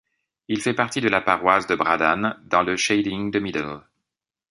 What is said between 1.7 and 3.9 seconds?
Braddan, dans le sheading de Middle.